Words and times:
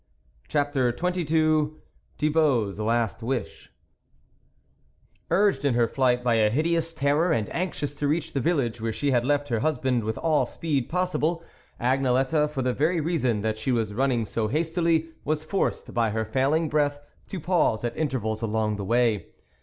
CHAPTER 0.47 0.89
XXII 0.97 1.73
THIBAULT'S 2.17 2.79
LAST 2.79 3.21
WISH 3.21 3.67
T 5.13 5.19
TRGED 5.29 5.63
in 5.63 5.73
her 5.75 5.87
flight 5.87 6.23
by 6.23 6.33
a 6.37 6.49
hideous 6.49 6.91
\^J 6.91 6.97
terror, 6.97 7.31
and 7.31 7.47
anxious 7.53 7.93
to 7.93 8.07
reach 8.07 8.33
the 8.33 8.39
village 8.39 8.81
where 8.81 8.91
she 8.91 9.11
had 9.11 9.23
left 9.23 9.49
her 9.49 9.59
husband 9.59 10.03
with 10.03 10.17
all 10.17 10.47
speed 10.47 10.89
possible, 10.89 11.43
Agnelette, 11.79 12.49
for 12.49 12.63
the 12.63 12.73
very 12.73 12.99
reason 12.99 13.41
that 13.41 13.59
she 13.59 13.71
was 13.71 13.93
running 13.93 14.25
so 14.25 14.47
hastily, 14.47 15.09
was 15.23 15.43
forced 15.45 15.93
by 15.93 16.09
her 16.09 16.25
failing 16.25 16.67
breath, 16.67 16.99
to 17.29 17.39
pause 17.39 17.83
at 17.83 17.95
intervals 17.95 18.41
along 18.41 18.77
the 18.77 18.83
way. 18.85 19.27